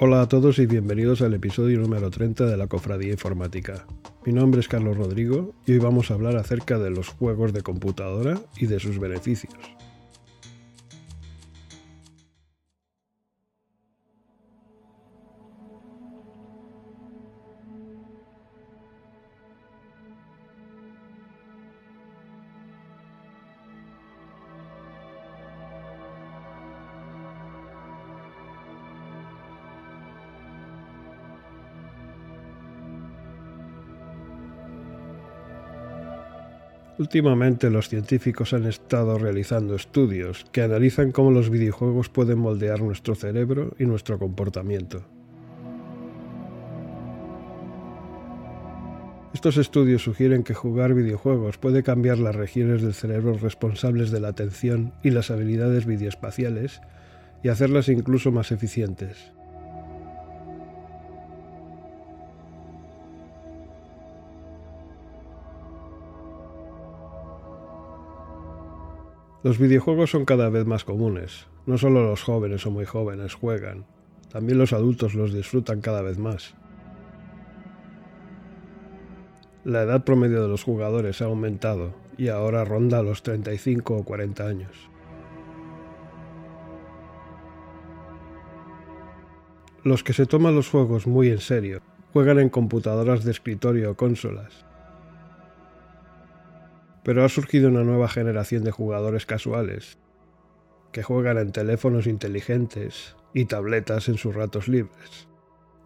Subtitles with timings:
[0.00, 3.84] Hola a todos y bienvenidos al episodio número 30 de la Cofradía Informática.
[4.24, 7.62] Mi nombre es Carlos Rodrigo y hoy vamos a hablar acerca de los juegos de
[7.62, 9.54] computadora y de sus beneficios.
[36.98, 43.14] Últimamente los científicos han estado realizando estudios que analizan cómo los videojuegos pueden moldear nuestro
[43.14, 45.04] cerebro y nuestro comportamiento.
[49.32, 54.28] Estos estudios sugieren que jugar videojuegos puede cambiar las regiones del cerebro responsables de la
[54.28, 56.80] atención y las habilidades videoespaciales
[57.44, 59.37] y hacerlas incluso más eficientes.
[69.44, 71.46] Los videojuegos son cada vez más comunes.
[71.64, 73.86] No solo los jóvenes o muy jóvenes juegan,
[74.32, 76.54] también los adultos los disfrutan cada vez más.
[79.64, 84.46] La edad promedio de los jugadores ha aumentado y ahora ronda los 35 o 40
[84.46, 84.90] años.
[89.84, 91.80] Los que se toman los juegos muy en serio
[92.12, 94.66] juegan en computadoras de escritorio o consolas,
[97.08, 99.96] pero ha surgido una nueva generación de jugadores casuales,
[100.92, 105.26] que juegan en teléfonos inteligentes y tabletas en sus ratos libres,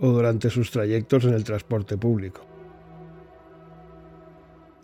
[0.01, 2.45] o durante sus trayectos en el transporte público.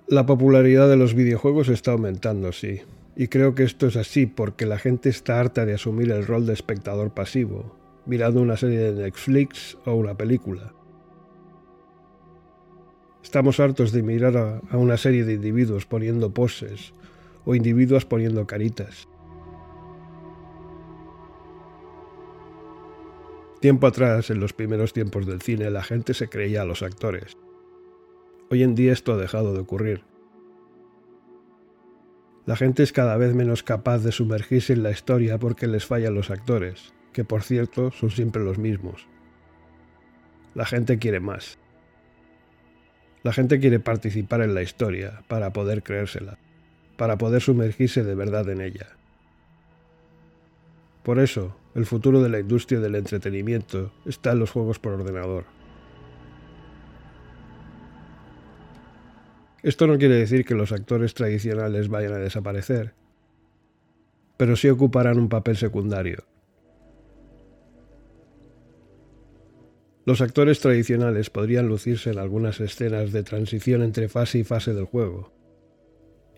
[0.06, 2.82] La popularidad de los videojuegos está aumentando, sí,
[3.16, 6.46] y creo que esto es así porque la gente está harta de asumir el rol
[6.46, 7.76] de espectador pasivo,
[8.06, 10.72] mirando una serie de Netflix o una película,
[13.22, 16.92] Estamos hartos de mirar a, una serie de individuos poniendo poses
[17.44, 19.08] o individuos poniendo caritas.
[23.60, 27.36] Tiempo atrás, en los primeros tiempos del cine, la gente se creía a los actores.
[28.50, 30.04] Hoy en día esto ha dejado de ocurrir.
[32.46, 36.14] La gente es cada vez menos capaz de sumergirse en la historia porque les fallan
[36.14, 39.06] los actores, que por cierto son siempre los mismos.
[40.54, 41.58] La gente quiere más.
[43.28, 46.38] La gente quiere participar en la historia para poder creérsela,
[46.96, 48.86] para poder sumergirse de verdad en ella.
[51.02, 55.44] Por eso, el futuro de la industria del entretenimiento está en los juegos por ordenador.
[59.62, 62.94] Esto no quiere decir que los actores tradicionales vayan a desaparecer,
[64.38, 66.24] pero sí ocuparán un papel secundario.
[70.08, 74.86] Los actores tradicionales podrían lucirse en algunas escenas de transición entre fase y fase del
[74.86, 75.34] juego.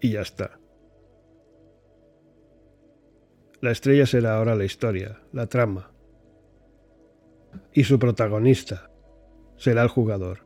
[0.00, 0.58] Y ya está.
[3.60, 5.92] La estrella será ahora la historia, la trama.
[7.72, 8.90] Y su protagonista
[9.56, 10.40] será el jugador.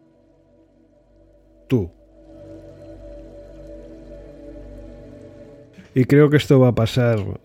[1.66, 1.90] Tú.
[5.94, 7.40] Y creo que esto va a pasar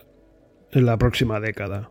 [0.72, 1.90] en la próxima década.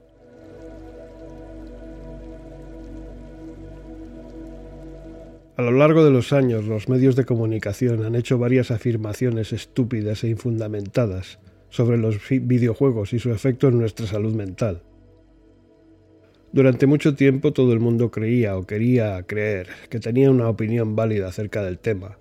[5.58, 10.22] A lo largo de los años, los medios de comunicación han hecho varias afirmaciones estúpidas
[10.22, 14.82] e infundamentadas sobre los videojuegos y su efecto en nuestra salud mental.
[16.52, 21.26] Durante mucho tiempo todo el mundo creía o quería creer que tenía una opinión válida
[21.26, 22.18] acerca del tema.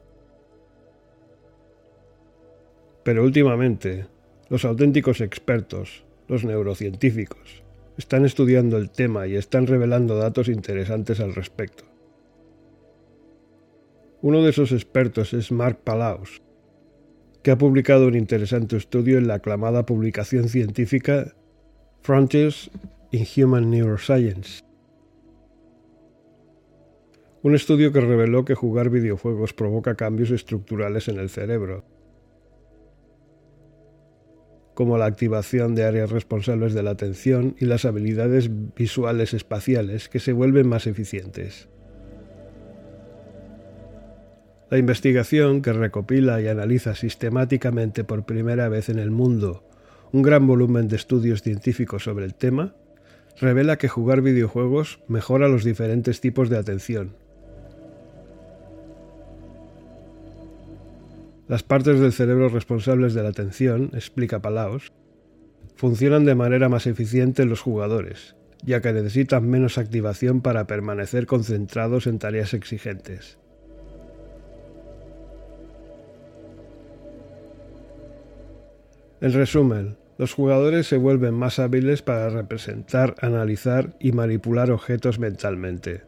[3.04, 4.08] Pero últimamente,
[4.50, 7.62] los auténticos expertos, los neurocientíficos,
[8.00, 11.97] están estudiando el tema y están revelando datos interesantes al respecto.
[14.22, 16.42] Uno de esos expertos es Mark Palaus,
[17.44, 21.36] que ha publicado un interesante estudio en la aclamada publicación científica
[22.02, 22.72] Frontiers
[23.12, 24.64] in Human Neuroscience.
[27.44, 31.86] Un estudio que reveló que jugar videojuegos provoca cambios estructurales en el cerebro,
[34.74, 40.20] como la activación de áreas responsables de la atención y las habilidades visuales espaciales que
[40.20, 41.70] se vuelven más eficientes.
[44.70, 49.64] La investigación, que recopila y analiza sistemáticamente por primera vez en el mundo
[50.12, 52.76] un gran volumen de estudios científicos sobre el tema,
[53.40, 57.16] revela que jugar videojuegos mejora los diferentes tipos de atención.
[61.48, 64.92] Las partes del cerebro responsables de la atención, explica Palaos,
[65.76, 71.26] funcionan de manera más eficiente en los jugadores, ya que necesitan menos activación para permanecer
[71.26, 73.38] concentrados en tareas exigentes.
[79.20, 86.04] En resumen, los jugadores se vuelven más hábiles para representar, analizar y manipular objetos mentalmente.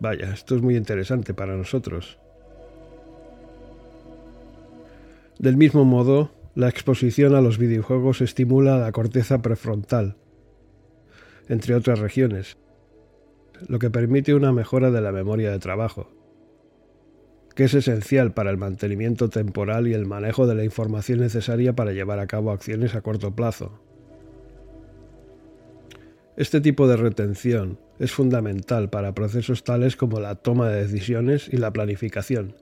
[0.00, 2.18] Vaya, esto es muy interesante para nosotros.
[5.38, 10.16] Del mismo modo, la exposición a los videojuegos estimula la corteza prefrontal,
[11.48, 12.56] entre otras regiones,
[13.68, 16.10] lo que permite una mejora de la memoria de trabajo,
[17.58, 21.90] que es esencial para el mantenimiento temporal y el manejo de la información necesaria para
[21.90, 23.80] llevar a cabo acciones a corto plazo.
[26.36, 31.56] Este tipo de retención es fundamental para procesos tales como la toma de decisiones y
[31.56, 32.54] la planificación,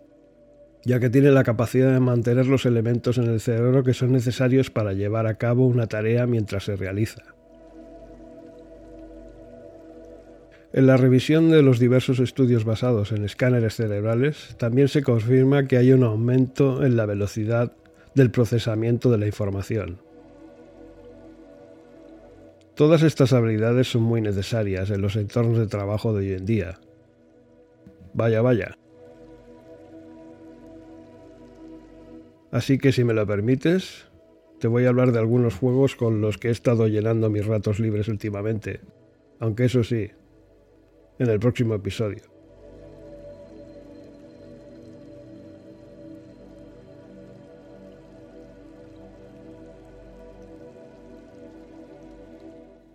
[0.83, 4.71] ya que tiene la capacidad de mantener los elementos en el cerebro que son necesarios
[4.71, 7.36] para llevar a cabo una tarea mientras se realiza.
[10.73, 15.77] En la revisión de los diversos estudios basados en escáneres cerebrales, también se confirma que
[15.77, 17.73] hay un aumento en la velocidad
[18.15, 19.99] del procesamiento de la información.
[22.75, 26.79] Todas estas habilidades son muy necesarias en los entornos de trabajo de hoy en día.
[28.13, 28.77] Vaya, vaya.
[32.51, 34.07] Así que si me lo permites,
[34.59, 37.81] te voy a hablar de algunos juegos con los que he estado llenando mis ratos
[37.81, 38.81] libres últimamente.
[39.41, 40.11] Aunque eso sí,
[41.19, 42.23] en el próximo episodio.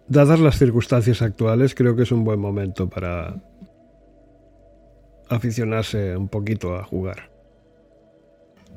[0.08, 3.42] Dadas las circunstancias actuales, creo que es un buen momento para
[5.30, 7.30] aficionarse un poquito a jugar.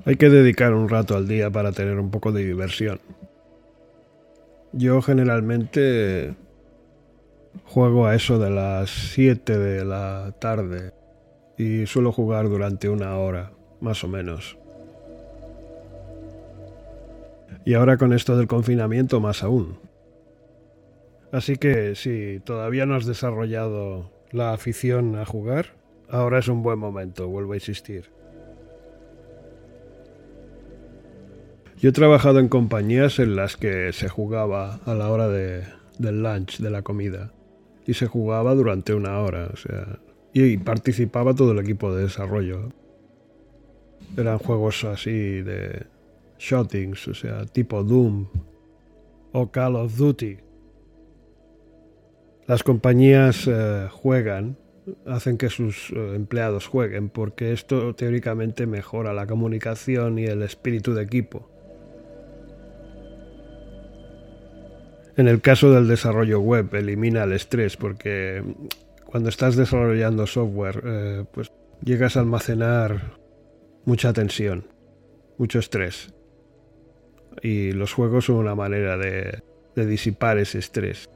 [0.05, 3.01] Hay que dedicar un rato al día para tener un poco de diversión.
[4.73, 6.35] Yo generalmente
[7.65, 10.93] juego a eso de las 7 de la tarde
[11.57, 14.59] y suelo jugar durante una hora, más o menos.
[17.65, 19.79] Y ahora con esto del confinamiento más aún.
[21.33, 25.75] Así que si todavía no has desarrollado la afición a jugar,
[26.09, 28.11] ahora es un buen momento, vuelvo a insistir.
[31.79, 35.65] Yo he trabajado en compañías en las que se jugaba a la hora de,
[35.99, 37.33] del lunch, de la comida,
[37.87, 39.99] y se jugaba durante una hora, o sea,
[40.33, 42.71] y participaba todo el equipo de desarrollo.
[44.17, 45.87] Eran juegos así de
[46.39, 48.27] shootings, o sea, tipo Doom
[49.33, 50.39] o Call of Duty.
[52.47, 54.59] Las compañías eh, juegan,
[55.07, 60.95] hacen que sus eh, empleados jueguen, porque esto teóricamente mejora la comunicación y el espíritu
[60.95, 61.54] de equipo.
[65.17, 68.43] En el caso del desarrollo web, elimina el estrés, porque
[69.05, 71.53] cuando estás desarrollando software, eh, pues
[71.83, 73.15] llegas a almacenar
[73.85, 74.67] mucha tensión,
[75.39, 76.13] mucho estrés.
[77.43, 79.43] Y los juegos son una manera de
[79.87, 81.09] disipar ese estrés.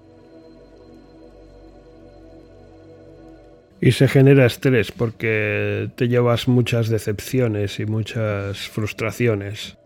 [3.80, 9.78] Y se genera estrés porque te llevas muchas decepciones y muchas frustraciones.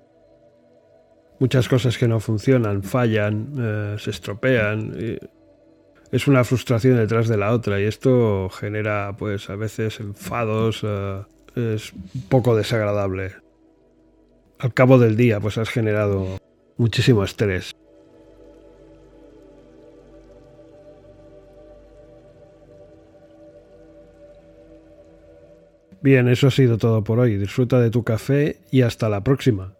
[1.42, 5.18] Muchas cosas que no funcionan, fallan, eh, se estropean.
[6.12, 11.22] es una frustración detrás de la otra y esto genera pues a veces enfados, eh,
[11.56, 11.92] es
[12.28, 13.32] poco desagradable.
[14.60, 16.38] Al cabo del día pues has generado
[16.76, 17.72] muchísimo estrés.
[26.02, 27.36] Bien, eso ha sido todo por hoy.
[27.36, 29.74] Disfruta de tu café y hasta la próxima.